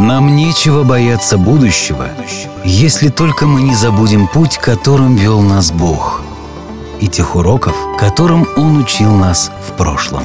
[0.00, 2.08] Нам нечего бояться будущего,
[2.64, 6.22] если только мы не забудем путь, которым вел нас Бог,
[7.02, 10.22] и тех уроков, которым Он учил нас в прошлом.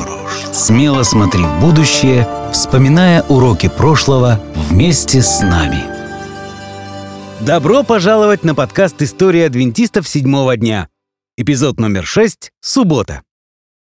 [0.53, 5.83] Смело смотри в будущее, вспоминая уроки прошлого вместе с нами.
[7.41, 10.87] Добро пожаловать на подкаст «История адвентистов седьмого дня».
[11.35, 12.49] Эпизод номер 6.
[12.61, 13.23] Суббота.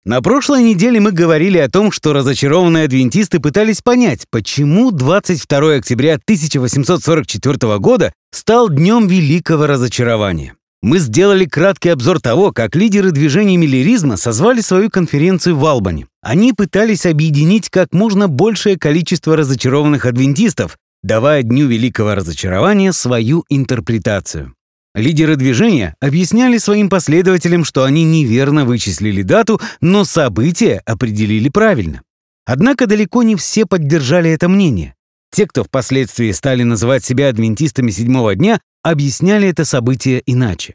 [0.04, 6.14] На прошлой неделе мы говорили о том, что разочарованные адвентисты пытались понять, почему 22 октября
[6.14, 10.56] 1844 года стал днем великого разочарования.
[10.82, 16.08] Мы сделали краткий обзор того, как лидеры движения миллеризма созвали свою конференцию в Албани.
[16.20, 24.52] Они пытались объединить как можно большее количество разочарованных адвентистов, давая Дню Великого Разочарования свою интерпретацию.
[24.94, 32.02] Лидеры движения объясняли своим последователям, что они неверно вычислили дату, но события определили правильно.
[32.44, 34.94] Однако далеко не все поддержали это мнение.
[35.30, 40.74] Те, кто впоследствии стали называть себя адвентистами седьмого дня, объясняли это событие иначе.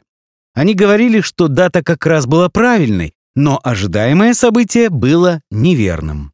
[0.52, 6.32] Они говорили, что дата как раз была правильной, но ожидаемое событие было неверным.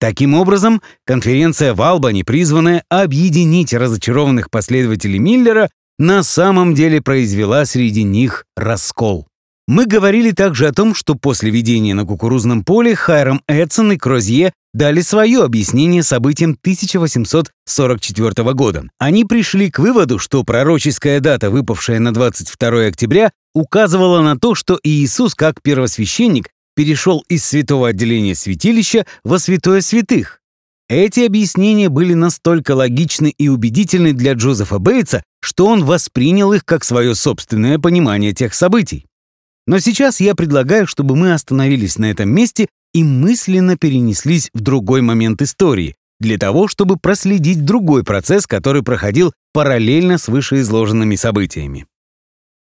[0.00, 8.04] Таким образом, конференция в Албани, призванная объединить разочарованных последователей Миллера, на самом деле произвела среди
[8.04, 9.26] них раскол.
[9.66, 14.54] Мы говорили также о том, что после видения на кукурузном поле Хайрам Эдсон и Крозье
[14.72, 18.84] дали свое объяснение событиям 1844 года.
[18.98, 24.78] Они пришли к выводу, что пророческая дата, выпавшая на 22 октября, указывала на то, что
[24.82, 30.40] Иисус, как первосвященник, перешел из святого отделения святилища во святое святых.
[30.88, 36.84] Эти объяснения были настолько логичны и убедительны для Джозефа Бейтса, что он воспринял их как
[36.84, 39.06] свое собственное понимание тех событий.
[39.66, 45.02] Но сейчас я предлагаю, чтобы мы остановились на этом месте и мысленно перенеслись в другой
[45.02, 51.86] момент истории, для того, чтобы проследить другой процесс, который проходил параллельно с вышеизложенными событиями.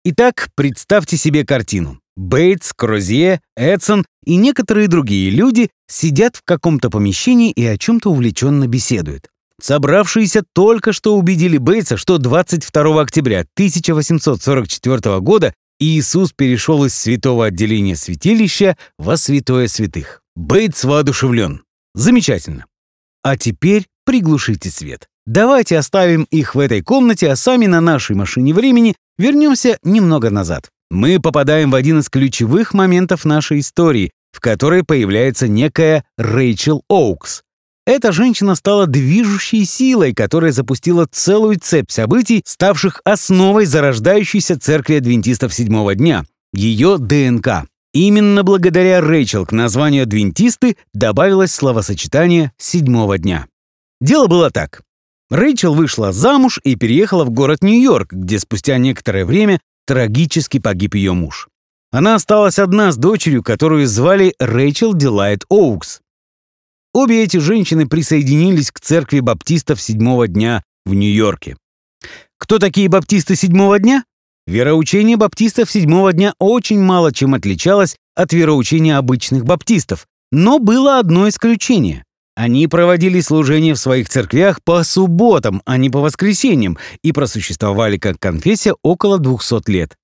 [0.05, 2.01] Итак, представьте себе картину.
[2.17, 8.67] Бейтс, Крозье, Эдсон и некоторые другие люди сидят в каком-то помещении и о чем-то увлеченно
[8.67, 9.29] беседуют.
[9.61, 17.97] Собравшиеся только что убедили Бейтса, что 22 октября 1844 года Иисус перешел из святого отделения
[17.97, 20.23] святилища во святое святых.
[20.37, 21.63] Бейтс воодушевлен.
[21.95, 22.67] Замечательно.
[23.23, 25.09] А теперь приглушите свет.
[25.27, 30.71] Давайте оставим их в этой комнате, а сами на нашей машине времени вернемся немного назад.
[30.91, 37.43] Мы попадаем в один из ключевых моментов нашей истории, в которой появляется некая Рэйчел Оукс.
[37.89, 45.55] Эта женщина стала движущей силой, которая запустила целую цепь событий, ставших основой зарождающейся церкви адвентистов
[45.55, 47.67] седьмого дня, ее ДНК.
[47.95, 53.47] Именно благодаря Рэйчел к названию «адвентисты» добавилось словосочетание «седьмого дня».
[54.03, 54.83] Дело было так.
[55.31, 61.15] Рэйчел вышла замуж и переехала в город Нью-Йорк, где спустя некоторое время трагически погиб ее
[61.15, 61.49] муж.
[61.91, 66.03] Она осталась одна с дочерью, которую звали Рэйчел Дилайт Оукс.
[66.93, 71.57] Обе эти женщины присоединились к церкви баптистов седьмого дня в Нью-Йорке.
[72.39, 74.05] Кто такие баптисты седьмого дня?
[74.47, 81.29] Вероучение баптистов седьмого дня очень мало чем отличалось от вероучения обычных баптистов, но было одно
[81.29, 82.05] исключение.
[82.35, 88.19] Они проводили служение в своих церквях по субботам, а не по воскресеньям, и просуществовали как
[88.19, 89.97] конфессия около 200 лет.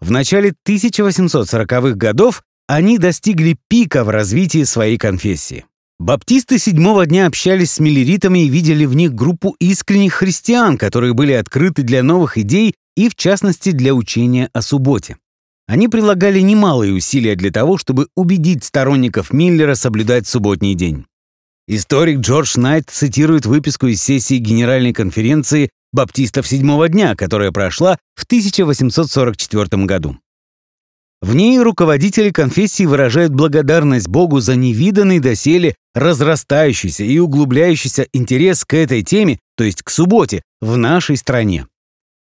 [0.00, 5.66] В начале 1840-х годов они достигли пика в развитии своей конфессии.
[5.98, 11.32] Баптисты седьмого дня общались с миллеритами и видели в них группу искренних христиан, которые были
[11.32, 15.16] открыты для новых идей и, в частности, для учения о субботе.
[15.66, 21.06] Они прилагали немалые усилия для того, чтобы убедить сторонников Миллера соблюдать субботний день.
[21.66, 28.24] Историк Джордж Найт цитирует выписку из сессии Генеральной конференции баптистов седьмого дня, которая прошла в
[28.24, 30.18] 1844 году.
[31.24, 38.74] В ней руководители конфессии выражают благодарность Богу за невиданный доселе разрастающийся и углубляющийся интерес к
[38.74, 41.66] этой теме, то есть к субботе, в нашей стране.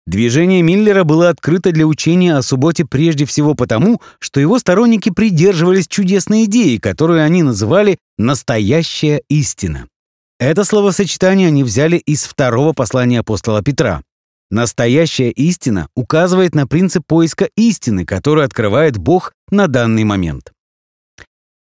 [0.07, 5.89] Движение Миллера было открыто для учения о субботе прежде всего потому, что его сторонники придерживались
[5.89, 9.89] чудесной идеи, которую они называли «настоящая истина».
[10.39, 14.03] Это словосочетание они взяли из второго послания апостола Петра.
[14.51, 20.51] Настоящая истина указывает на принцип поиска истины, который открывает Бог на данный момент.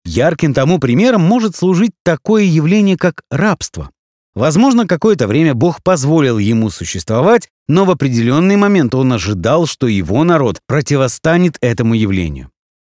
[0.04, 3.90] Ярким тому примером может служить такое явление, как рабство.
[4.34, 10.24] Возможно, какое-то время Бог позволил ему существовать, но в определенный момент он ожидал, что его
[10.24, 12.50] народ противостанет этому явлению.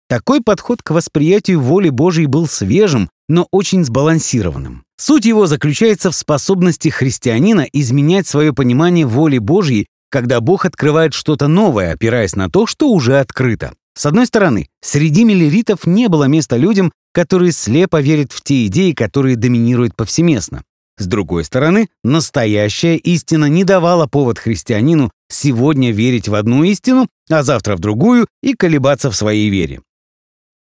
[0.08, 4.84] Такой подход к восприятию воли Божьей был свежим, но очень сбалансированным.
[4.98, 11.48] Суть его заключается в способности христианина изменять свое понимание воли Божьей, когда Бог открывает что-то
[11.48, 13.74] новое, опираясь на то, что уже открыто.
[13.96, 18.92] С одной стороны, среди миллеритов не было места людям, которые слепо верят в те идеи,
[18.92, 20.62] которые доминируют повсеместно.
[20.98, 27.42] С другой стороны, настоящая истина не давала повод христианину сегодня верить в одну истину, а
[27.42, 29.80] завтра в другую и колебаться в своей вере.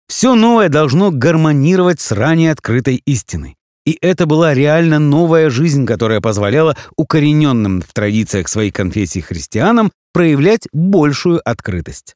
[0.08, 3.56] Все новое должно гармонировать с ранее открытой истиной.
[3.86, 10.68] И это была реально новая жизнь, которая позволяла укорененным в традициях своей конфессии христианам проявлять
[10.72, 12.16] большую открытость.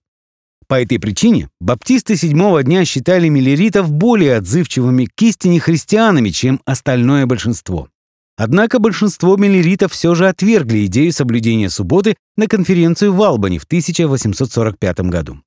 [0.68, 7.25] По этой причине баптисты седьмого дня считали миллеритов более отзывчивыми к истине христианами, чем остальное
[7.25, 7.90] большинство.
[8.38, 15.00] Однако большинство миллеритов все же отвергли идею соблюдения субботы на конференцию в Албани в 1845
[15.01, 15.42] году.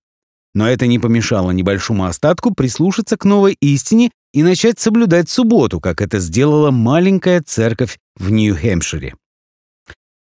[0.54, 6.00] Но это не помешало небольшому остатку прислушаться к новой истине и начать соблюдать субботу, как
[6.00, 9.14] это сделала маленькая церковь в Нью-Хэмпшире.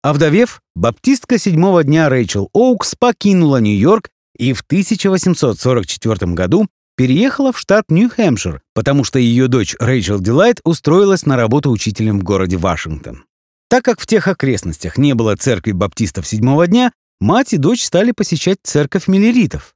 [0.02, 7.84] Овдовев, баптистка седьмого дня Рэйчел Оукс покинула Нью-Йорк и в 1844 году переехала в штат
[7.90, 13.24] Нью-Хэмпшир, потому что ее дочь Рэйчел Дилайт устроилась на работу учителем в городе Вашингтон.
[13.68, 18.12] Так как в тех окрестностях не было церкви баптистов седьмого дня, мать и дочь стали
[18.12, 19.74] посещать церковь миллеритов.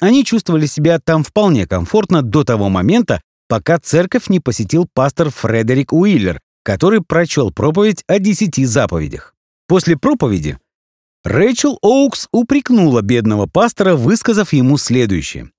[0.00, 5.92] Они чувствовали себя там вполне комфортно до того момента, пока церковь не посетил пастор Фредерик
[5.92, 9.34] Уиллер, который прочел проповедь о десяти заповедях.
[9.68, 10.58] После проповеди
[11.22, 15.50] Рэйчел Оукс упрекнула бедного пастора, высказав ему следующее.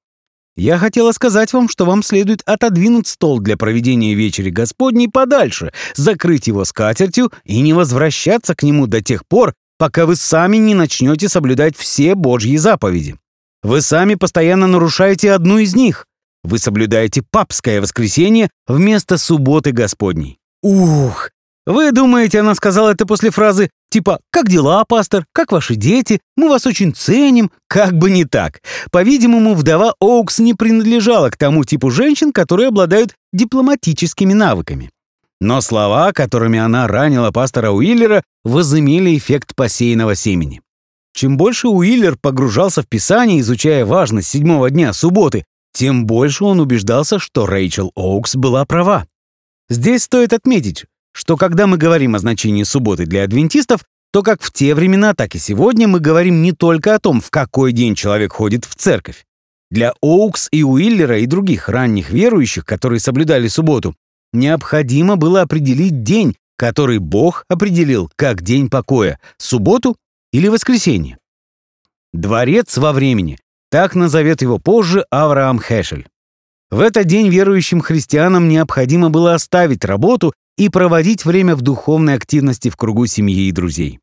[0.58, 6.48] Я хотела сказать вам, что вам следует отодвинуть стол для проведения вечери Господней подальше, закрыть
[6.48, 11.30] его скатертью и не возвращаться к нему до тех пор, пока вы сами не начнете
[11.30, 13.16] соблюдать все Божьи заповеди.
[13.64, 16.06] Вы сами постоянно нарушаете одну из них.
[16.44, 20.40] Вы соблюдаете папское воскресенье вместо субботы Господней.
[20.64, 21.30] Ух,
[21.68, 25.26] вы думаете, она сказала это после фразы типа «Как дела, пастор?
[25.32, 26.20] Как ваши дети?
[26.36, 27.52] Мы вас очень ценим».
[27.68, 28.62] Как бы не так.
[28.92, 34.90] По-видимому, вдова Оукс не принадлежала к тому типу женщин, которые обладают дипломатическими навыками.
[35.40, 40.62] Но слова, которыми она ранила пастора Уиллера, возымели эффект посеянного семени.
[41.14, 47.20] Чем больше Уиллер погружался в Писание, изучая важность седьмого дня субботы, тем больше он убеждался,
[47.20, 49.08] что Рэйчел Оукс была права.
[49.70, 53.82] Здесь стоит отметить, что когда мы говорим о значении субботы для адвентистов,
[54.12, 57.30] то как в те времена, так и сегодня мы говорим не только о том, в
[57.30, 59.26] какой день человек ходит в церковь.
[59.70, 63.96] Для Оукс и Уиллера и других ранних верующих, которые соблюдали субботу,
[64.34, 69.96] необходимо было определить день, который Бог определил как день покоя— субботу
[70.32, 71.18] или воскресенье.
[72.14, 73.38] Дворец во времени,
[73.70, 76.08] так назовет его позже Авраам Хэшель.
[76.70, 82.70] В этот день верующим христианам необходимо было оставить работу и проводить время в духовной активности
[82.70, 84.00] в кругу семьи и друзей.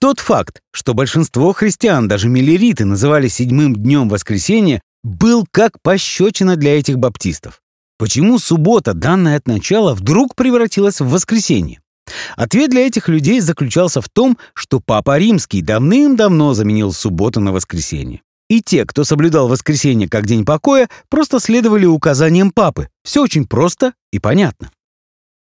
[0.00, 6.78] Тот факт, что большинство христиан, даже миллериты, называли седьмым днем воскресенья, был как пощечина для
[6.78, 7.60] этих баптистов.
[7.98, 11.81] Почему суббота, данная от начала, вдруг превратилась в воскресенье?
[12.36, 18.20] Ответ для этих людей заключался в том, что Папа Римский давным-давно заменил субботу на воскресенье.
[18.48, 22.88] И те, кто соблюдал воскресенье как день покоя, просто следовали указаниям Папы.
[23.02, 24.70] Все очень просто и понятно.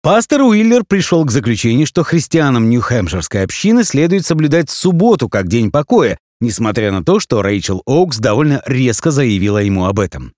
[0.03, 6.19] Пастор Уиллер пришел к заключению, что христианам Нью-Хэмпширской общины следует соблюдать субботу как день покоя,
[6.41, 10.33] несмотря на то, что Рэйчел Оукс довольно резко заявила ему об этом.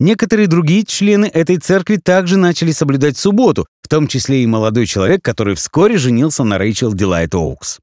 [0.00, 5.22] Некоторые другие члены этой церкви также начали соблюдать субботу, в том числе и молодой человек,
[5.22, 7.78] который вскоре женился на Рэйчел Дилайт Оукс.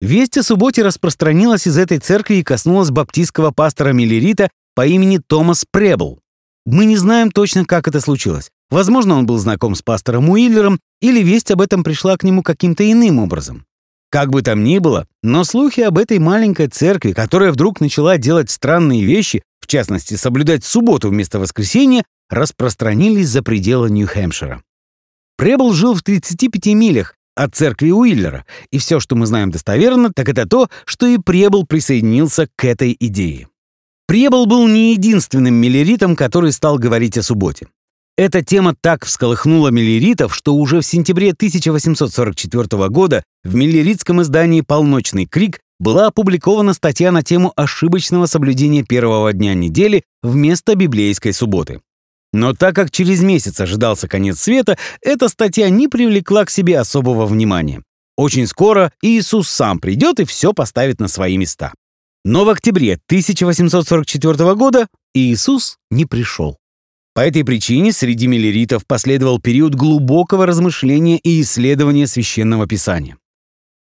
[0.00, 5.64] Весть о субботе распространилась из этой церкви и коснулась баптистского пастора Миллерита по имени Томас
[5.70, 6.20] Пребл.
[6.66, 8.50] Мы не знаем точно, как это случилось.
[8.68, 12.90] Возможно, он был знаком с пастором Уиллером, или весть об этом пришла к нему каким-то
[12.90, 13.64] иным образом.
[14.10, 18.50] Как бы там ни было, но слухи об этой маленькой церкви, которая вдруг начала делать
[18.50, 24.62] странные вещи, в частности, соблюдать субботу вместо воскресенья, распространились за пределы Нью-Хэмпшира.
[25.36, 30.28] Пребл жил в 35 милях от церкви Уиллера, и все, что мы знаем достоверно, так
[30.28, 33.48] это то, что и Пребл присоединился к этой идее.
[34.06, 37.66] Пребл был не единственным миллеритом, который стал говорить о субботе.
[38.16, 45.26] Эта тема так всколыхнула миллеритов, что уже в сентябре 1844 года в миллеритском издании «Полночный
[45.26, 51.80] крик» была опубликована статья на тему ошибочного соблюдения первого дня недели вместо библейской субботы.
[52.32, 57.26] Но так как через месяц ожидался конец света, эта статья не привлекла к себе особого
[57.26, 57.82] внимания.
[58.16, 61.72] Очень скоро Иисус сам придет и все поставит на свои места.
[62.24, 66.56] Но в октябре 1844 года Иисус не пришел.
[67.14, 73.16] По этой причине среди миллеритов последовал период глубокого размышления и исследования священного писания.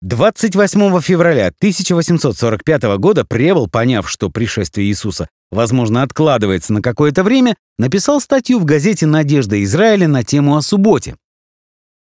[0.04, 8.22] 28 февраля 1845 года Пребл, поняв, что пришествие Иисуса, возможно, откладывается на какое-то время, написал
[8.22, 11.16] статью в газете «Надежда Израиля» на тему о субботе.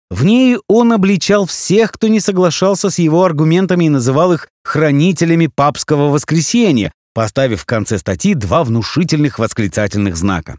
[0.09, 5.48] В ней он обличал всех, кто не соглашался с его аргументами и называл их хранителями
[5.48, 10.57] папского воскресения, поставив в конце статьи два внушительных восклицательных знака.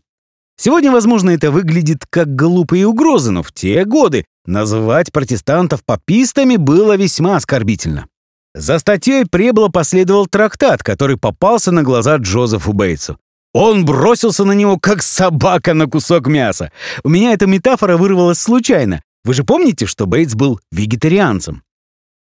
[0.63, 6.99] Сегодня, возможно, это выглядит как глупые угрозы, но в те годы называть протестантов папистами было
[6.99, 8.09] весьма оскорбительно.
[8.55, 13.17] За статьей Пребло последовал трактат, который попался на глаза Джозефу Бейтсу.
[13.55, 16.71] Он бросился на него, как собака на кусок мяса.
[17.05, 19.01] У меня эта метафора вырвалась случайно.
[19.25, 21.63] Вы же помните, что Бейтс был вегетарианцем?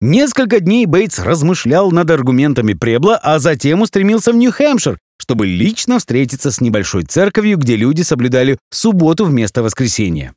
[0.02, 6.50] Несколько дней Бейтс размышлял над аргументами Пребла, а затем устремился в Нью-Хэмпшир, чтобы лично встретиться
[6.50, 10.34] с небольшой церковью, где люди соблюдали субботу вместо воскресенья.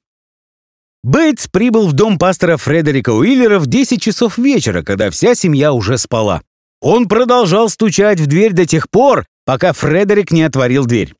[1.02, 5.98] Бейтс прибыл в дом пастора Фредерика Уиллера в 10 часов вечера, когда вся семья уже
[5.98, 6.42] спала.
[6.80, 11.14] Он продолжал стучать в дверь до тех пор, пока Фредерик не отворил дверь.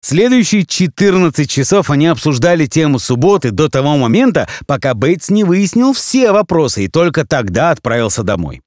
[0.00, 6.30] Следующие 14 часов они обсуждали тему субботы до того момента, пока Бейтс не выяснил все
[6.30, 8.62] вопросы и только тогда отправился домой.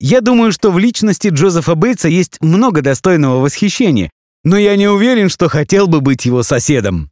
[0.00, 4.10] Я думаю, что в личности Джозефа Бейтса есть много достойного восхищения,
[4.44, 7.10] но я не уверен, что хотел бы быть его соседом.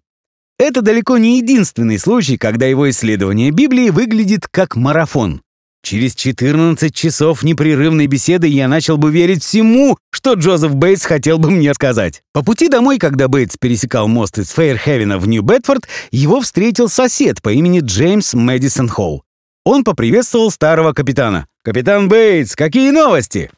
[0.58, 5.42] Это далеко не единственный случай, когда его исследование Библии выглядит как марафон.
[5.84, 11.50] Через 14 часов непрерывной беседы я начал бы верить всему, что Джозеф Бейтс хотел бы
[11.50, 12.22] мне сказать.
[12.32, 17.52] По пути домой, когда Бейтс пересекал мост из Фейрхевена в Нью-Бетфорд, его встретил сосед по
[17.52, 19.22] имени Джеймс Мэдисон Холл.
[19.64, 21.46] Он поприветствовал старого капитана.
[21.68, 23.50] «Капитан Бейтс, какие новости?»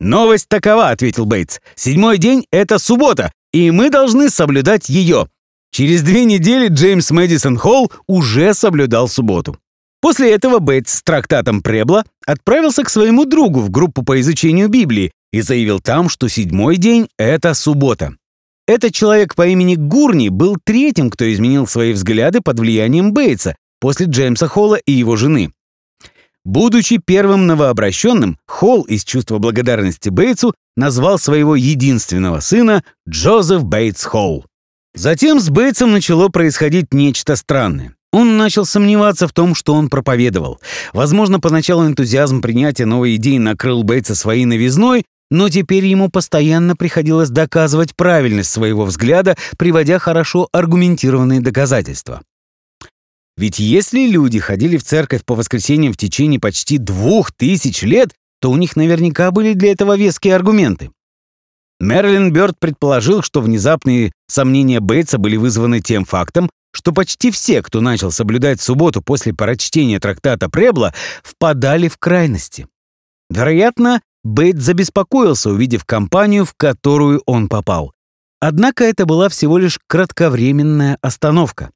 [0.00, 1.60] «Новость такова»,— ответил Бейтс.
[1.76, 5.28] «Седьмой день— это суббота, и мы должны соблюдать ее».
[5.70, 9.56] Через две недели Джеймс Мэдисон Холл уже соблюдал субботу.
[10.00, 15.12] После этого Бейтс с трактатом Пребла отправился к своему другу в группу по изучению Библии
[15.32, 18.16] и заявил там, что седьмой день— это суббота.
[18.66, 24.06] Этот человек по имени Гурни был третьим, кто изменил свои взгляды под влиянием Бейтса, после
[24.06, 25.52] Джеймса Холла и его жены.
[26.44, 34.44] Будучи первым новообращенным, Холл из чувства благодарности Бейтсу назвал своего единственного сына Джозеф Бейтс Холл.
[34.94, 37.94] Затем с Бейтсом начало происходить нечто странное.
[38.12, 40.60] Он начал сомневаться в том, что он проповедовал.
[40.92, 47.30] Возможно, поначалу энтузиазм принятия новой идеи накрыл Бейтса своей новизной, но теперь ему постоянно приходилось
[47.30, 52.20] доказывать правильность своего взгляда, приводя хорошо аргументированные доказательства.
[53.36, 58.10] Ведь если люди ходили в церковь по воскресеньям в течение почти двух тысяч лет,
[58.40, 60.90] то у них наверняка были для этого веские аргументы.
[61.80, 67.80] Мерлин Бёрд предположил, что внезапные сомнения Бейтса были вызваны тем фактом, что почти все, кто
[67.80, 72.66] начал соблюдать субботу после прочтения трактата Пребла, впадали в крайности.
[73.30, 77.92] Вероятно, Бейтс забеспокоился, увидев компанию, в которую он попал.
[78.40, 81.70] Однако это была всего лишь кратковременная остановка.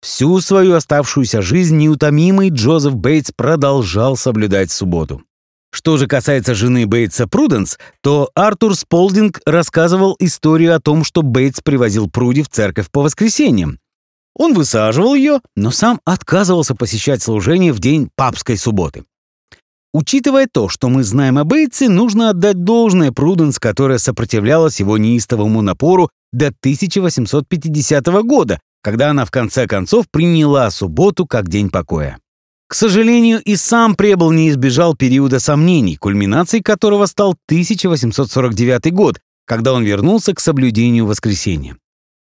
[0.00, 5.22] Всю свою оставшуюся жизнь неутомимый Джозеф Бейтс продолжал соблюдать субботу.
[5.72, 11.60] Что же касается жены Бейтса Пруденс, то Артур Сполдинг рассказывал историю о том, что Бейтс
[11.60, 13.78] привозил Пруди в церковь по воскресеньям.
[14.34, 19.04] Он высаживал ее, но сам отказывался посещать служение в день папской субботы.
[19.92, 25.62] Учитывая то, что мы знаем о Бейтсе, нужно отдать должное Пруденс, которая сопротивлялась его неистовому
[25.62, 32.18] напору до 1850 года, когда она в конце концов приняла субботу как день покоя.
[32.68, 39.72] К сожалению, и сам Пребл не избежал периода сомнений, кульминацией которого стал 1849 год, когда
[39.72, 41.76] он вернулся к соблюдению воскресенья.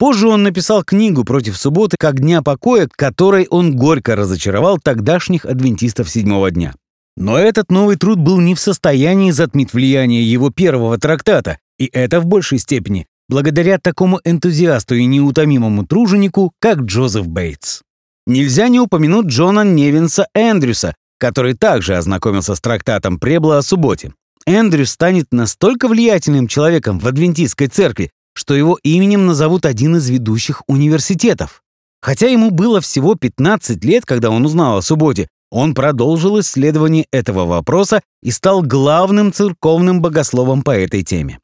[0.01, 6.11] Позже он написал книгу против субботы как дня покоя, которой он горько разочаровал тогдашних адвентистов
[6.11, 6.75] седьмого дня.
[7.17, 12.21] Но этот новый труд был не в состоянии затмить влияние его первого трактата, и это
[12.21, 17.83] в большей степени благодаря такому энтузиасту и неутомимому труженику, как Джозеф Бейтс.
[18.27, 24.13] Нельзя не упомянуть Джона Невинса Эндрюса, который также ознакомился с трактатом Пребла о субботе.
[24.47, 30.63] Эндрюс станет настолько влиятельным человеком в адвентистской церкви, что его именем назовут один из ведущих
[30.69, 31.63] университетов.
[32.01, 37.47] Хотя ему было всего 15 лет, когда он узнал о субботе, он продолжил исследование этого
[37.47, 41.41] вопроса и стал главным церковным богословом по этой теме.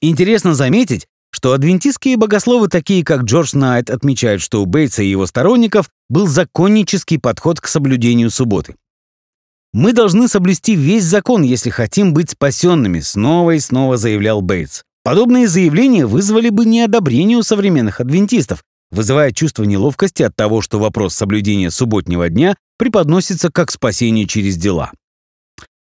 [0.00, 5.26] Интересно заметить, что адвентистские богословы, такие как Джордж Найт, отмечают, что у Бейтса и его
[5.26, 8.76] сторонников был законнический подход к соблюдению субботы.
[9.72, 14.82] «Мы должны соблюсти весь закон, если хотим быть спасенными», снова и снова заявлял Бейтс.
[15.02, 21.14] Подобные заявления вызвали бы неодобрение у современных адвентистов, вызывая чувство неловкости от того, что вопрос
[21.14, 24.92] соблюдения субботнего дня преподносится как спасение через дела.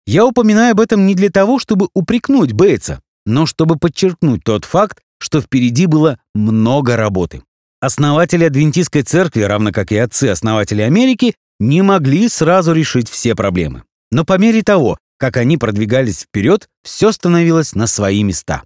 [0.07, 5.01] Я упоминаю об этом не для того, чтобы упрекнуть Бейтса, но чтобы подчеркнуть тот факт,
[5.19, 7.43] что впереди было много работы.
[7.81, 13.83] Основатели адвентистской церкви, равно как и отцы-основатели Америки, не могли сразу решить все проблемы.
[14.11, 18.63] Но по мере того, как они продвигались вперед, все становилось на свои места.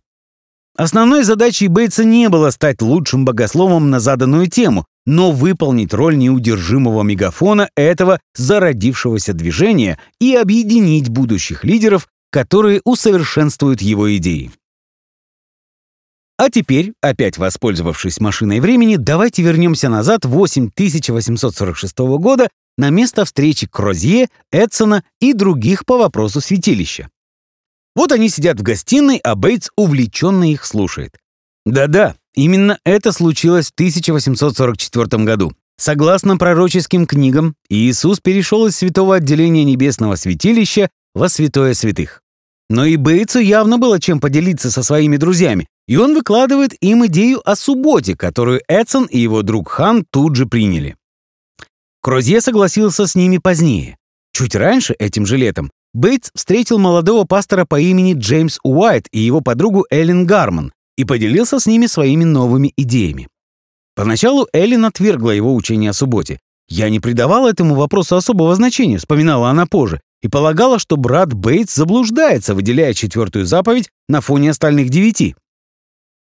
[0.77, 7.03] Основной задачей Бейтса не было стать лучшим богословом на заданную тему, но выполнить роль неудержимого
[7.03, 14.51] мегафона этого зародившегося движения и объединить будущих лидеров, которые усовершенствуют его идеи.
[16.39, 23.67] А теперь, опять воспользовавшись машиной времени, давайте вернемся назад в 8846 года на место встречи
[23.67, 27.11] Крозье, Эдсона и других по вопросу святилища.
[27.95, 31.19] Вот они сидят в гостиной, а Бейтс увлеченно их слушает.
[31.67, 35.53] Да-да, именно это случилось в 1844 году.
[35.77, 42.23] Согласно пророческим книгам, Иисус перешел из святого отделения небесного святилища во святое святых.
[42.69, 47.41] Но и Бейтсу явно было чем поделиться со своими друзьями, и он выкладывает им идею
[47.45, 50.97] о субботе, которую Эдсон и его друг Хан тут же приняли.
[52.01, 53.97] Крозье согласился с ними позднее.
[54.33, 59.41] Чуть раньше, этим же летом, Бейтс встретил молодого пастора по имени Джеймс Уайт и его
[59.41, 63.27] подругу Эллен Гарман и поделился с ними своими новыми идеями.
[63.97, 66.39] Поначалу Эллен отвергла его учение о субботе.
[66.69, 71.75] «Я не придавала этому вопросу особого значения»,— вспоминала она позже, и полагала, что брат Бейтс
[71.75, 75.35] заблуждается, выделяя четвертую заповедь на фоне остальных девяти.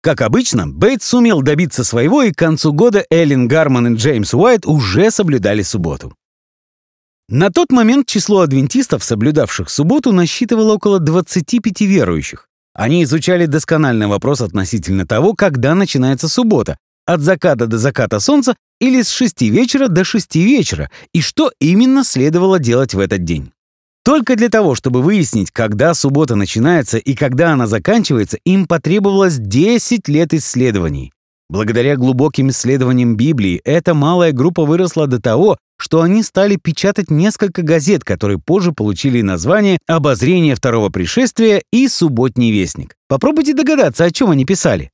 [0.01, 4.65] Как обычно, Бейтс сумел добиться своего, и к концу года Эллен Гарман и Джеймс Уайт
[4.65, 6.15] уже соблюдали субботу.
[7.27, 12.47] На тот момент число адвентистов, соблюдавших субботу, насчитывало около 25 верующих.
[12.73, 19.01] Они изучали доскональный вопрос относительно того, когда начинается суббота, от заката до заката солнца или
[19.01, 23.51] с 6 вечера до 6 вечера, и что именно следовало делать в этот день.
[24.09, 30.07] Только для того, чтобы выяснить, когда суббота начинается и когда она заканчивается, им потребовалось 10
[30.07, 31.13] лет исследований.
[31.47, 37.61] Благодаря глубоким исследованиям Библии эта малая группа выросла до того, что они стали печатать несколько
[37.61, 42.95] газет, которые позже получили название «Обозрение второго пришествия» и «Субботний вестник».
[43.09, 44.89] Попробуйте догадаться, о чем они писали.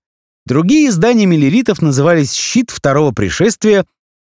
[0.46, 3.86] Другие издания миллеритов назывались «Щит второго пришествия»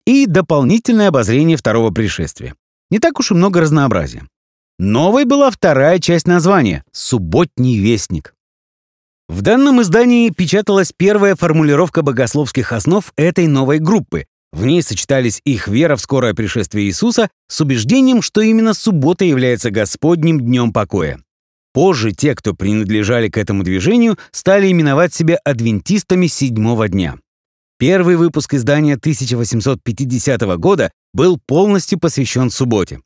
[0.05, 2.53] и «Дополнительное обозрение второго пришествия».
[2.91, 4.27] Не так уж и много разнообразия.
[4.77, 8.35] Новой была вторая часть названия— «Субботний вестник».
[9.29, 14.25] В данном издании печаталась первая формулировка богословских основ этой новой группы.
[14.51, 19.71] В ней сочетались их вера в скорое пришествие Иисуса с убеждением, что именно суббота является
[19.71, 21.21] Господним днем покоя.
[21.73, 27.15] Позже те, кто принадлежали к этому движению, стали именовать себя адвентистами седьмого дня.
[27.79, 32.99] Первый выпуск издания 1850 года был полностью посвящен субботе.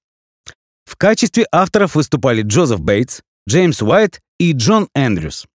[0.90, 5.46] В качестве авторов выступали Джозеф Бейтс, Джеймс Уайт и Джон Эндрюс.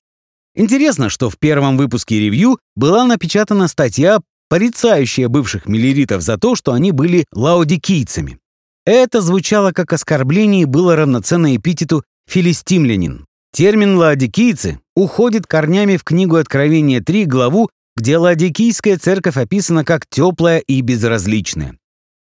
[0.54, 6.72] Интересно, что в первом выпуске ревью была напечатана статья, порицающая бывших миллеритов за то, что
[6.72, 8.38] они были лаодикийцами.
[8.86, 13.26] Это звучало как оскорбление и было равноценно эпитету «филистимлянин».
[13.52, 20.60] Термин «лаодикийцы» уходит корнями в книгу Откровения 3, главу, где ладикийская церковь описана как теплая
[20.60, 21.76] и безразличная.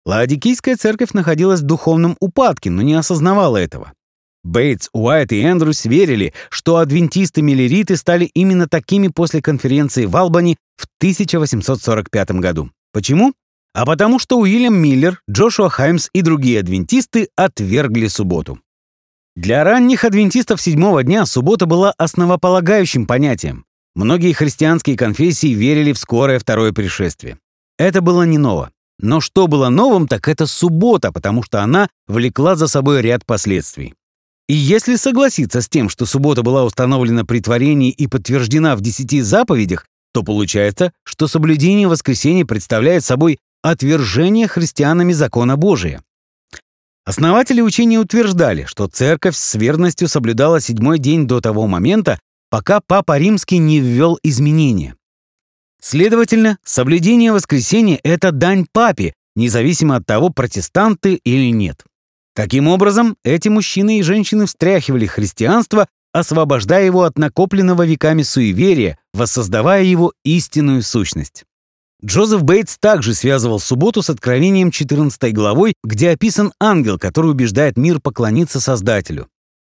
[0.07, 3.93] Лаодикийская церковь находилась в духовном упадке, но не осознавала этого.
[4.43, 10.87] Бейтс, Уайт и Эндрюс верили, что адвентисты-миллериты стали именно такими после конференции в Албани в
[10.99, 12.71] 1845 году.
[12.93, 13.35] Почему?
[13.75, 18.59] А потому что Уильям Миллер, Джошуа Хаймс и другие адвентисты отвергли субботу.
[19.37, 23.65] Для ранних адвентистов седьмого дня суббота была основополагающим понятием.
[23.95, 27.39] Многие христианские конфессии верили в скорое второе пришествие.
[27.79, 28.71] Это было не ново.
[29.03, 33.95] Но что было новым, так это суббота, потому что она влекла за собой ряд последствий.
[34.47, 39.21] И если согласиться с тем, что суббота была установлена при творении и подтверждена в десяти
[39.21, 46.03] заповедях, то получается, что соблюдение воскресенья представляет собой отвержение христианами закона Божия.
[47.07, 52.19] Основатели учения утверждали, что церковь с верностью соблюдала седьмой день до того момента,
[52.51, 54.97] пока Папа Римский не ввел изменения.
[55.81, 61.85] Следовательно, соблюдение воскресенья— это дань папе, независимо от того, протестанты или нет.
[62.35, 69.83] Таким образом, эти мужчины и женщины встряхивали христианство, освобождая его от накопленного веками суеверия, воссоздавая
[69.83, 71.45] его истинную сущность.
[72.05, 78.01] Джозеф Бейтс также связывал субботу с Откровением 14 главой, где описан ангел, который убеждает мир
[78.01, 79.29] поклониться Создателю.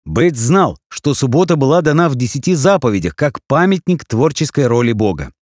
[0.04, 5.32] Бейтс знал, что суббота была дана в десяти заповедях как памятник творческой роли Бога.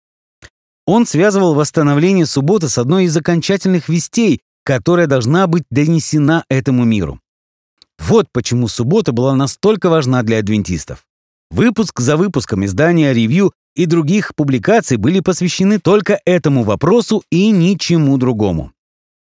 [0.92, 7.20] Он связывал восстановление субботы с одной из окончательных вестей, которая должна быть донесена этому миру.
[8.00, 11.05] Вот почему суббота была настолько важна для адвентистов.
[11.48, 18.18] Выпуск за выпуском издания «Ревью» и других публикаций были посвящены только этому вопросу и ничему
[18.18, 18.72] другому.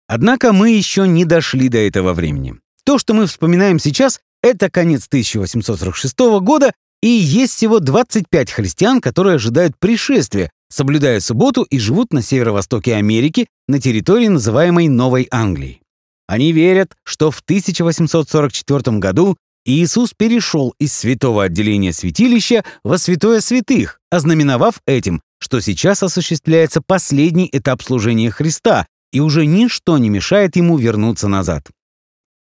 [0.06, 2.56] Однако мы еще не дошли до этого времени.
[2.84, 9.36] То, что мы вспоминаем сейчас, это конец 1846 года, и есть всего 25 христиан, которые
[9.36, 15.80] ожидают пришествия, соблюдая субботу и живут на северо-востоке Америки на территории, называемой Новой Англией.
[16.26, 24.00] Они верят, что в 1844 году Иисус перешел из святого отделения святилища во святое святых,
[24.10, 30.76] ознаменовав этим, что сейчас осуществляется последний этап служения Христа, и уже ничто не мешает ему
[30.76, 31.70] вернуться назад.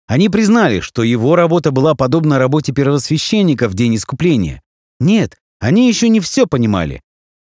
[0.06, 4.62] Они признали, что его работа была подобна работе первосвященника в день искупления.
[5.00, 7.00] Нет, они еще не все понимали.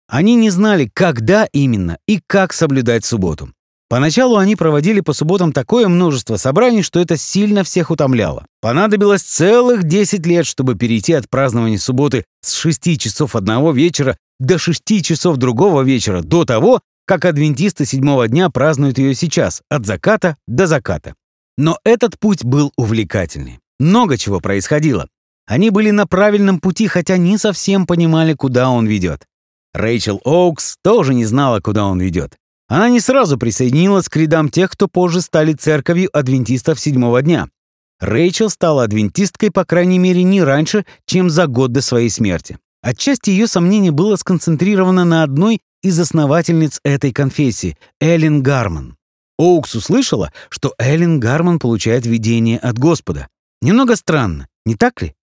[0.09, 3.51] Они не знали, когда именно и как соблюдать субботу.
[3.91, 8.47] Поначалу они проводили по субботам такое множество собраний, что это сильно всех утомляло.
[8.61, 14.59] Понадобилось целых 10 лет, чтобы перейти от празднования субботы с 6 часов одного вечера до
[14.59, 20.37] 6 часов другого вечера, до того, как адвентисты седьмого дня празднуют ее сейчас, от заката
[20.47, 21.15] до заката.
[21.57, 23.59] Но этот путь был увлекательный.
[23.79, 25.09] Много чего происходило.
[25.47, 29.25] Они были на правильном пути, хотя не совсем понимали, куда он ведет.
[29.79, 32.37] Рэйчел Оукс тоже не знала, куда он ведет.
[32.69, 37.49] Она не сразу присоединилась к рядам тех, кто позже стали церковью адвентистов седьмого дня.
[38.01, 42.59] Рэйчел стала адвентисткой, по крайней мере, не раньше, чем за год до своей смерти.
[42.83, 48.97] Отчасти ее сомнение было сконцентрировано на одной из основательниц этой конфессии— Эллен Гарман.
[49.39, 53.29] Оукс услышала, что Эллен Гарман получает видение от Господа.
[53.63, 55.15] Немного странно, не так ли?